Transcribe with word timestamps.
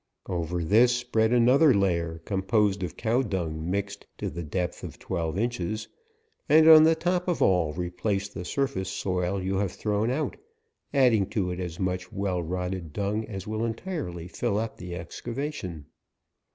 Over 0.25 0.63
this, 0.63 0.95
spread 0.95 1.31
another 1.31 1.75
layer, 1.75 2.21
composed 2.25 2.81
of 2.81 2.97
cow 2.97 3.21
dung 3.21 3.69
mixed, 3.69 4.07
to 4.17 4.31
the 4.31 4.41
depth 4.41 4.83
of 4.83 4.97
twelve 4.97 5.37
inches; 5.37 5.87
and 6.49 6.67
on 6.67 6.81
the 6.81 6.95
top 6.95 7.27
of 7.27 7.39
all, 7.39 7.71
replace 7.73 8.27
the 8.27 8.43
surface 8.43 8.89
soil 8.89 9.39
you 9.43 9.57
have 9.57 9.73
thrown 9.73 10.09
out, 10.09 10.37
adding 10.91 11.27
to 11.29 11.51
it 11.51 11.59
as 11.59 11.79
much 11.79 12.11
well 12.11 12.41
rotted 12.41 12.93
dung 12.93 13.25
as 13.27 13.45
will 13.45 13.63
entirely 13.63 14.27
fill 14.27 14.57
up 14.57 14.77
the 14.77 14.95
excavation. 14.95 15.85